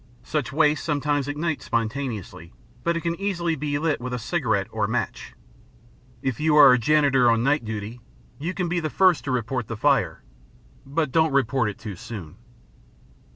[0.23, 2.53] Such waste sometimes ignites spontaneously,
[2.83, 5.35] but it can easily be lit with a cigarette or match.
[6.23, 7.99] If you are a janitor on night duty,
[8.39, 10.23] you can be the first to report the fire,
[10.87, 12.37] but don't report it too soon.